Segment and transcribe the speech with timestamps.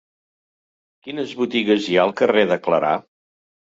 [1.07, 2.95] Quines botigues hi ha al carrer de Clarà?